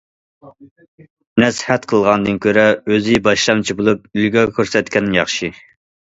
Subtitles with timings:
[1.41, 2.63] نەسىھەت قىلغاندىن كۆرە،
[2.93, 5.51] ئۆزى باشلامچى بولۇپ ئۈلگە كۆرسەتكەن ياخشى.